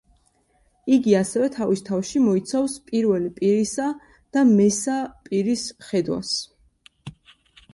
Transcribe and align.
იგი 0.95 1.11
ასევე 1.17 1.49
თავის 1.55 1.83
თავში 1.89 2.21
მოიცავს 2.23 2.77
პირველი 2.87 3.29
პირისა 3.35 3.91
და 4.37 4.43
მესა 4.55 4.97
პირის 5.29 5.67
ხედვას. 5.91 6.33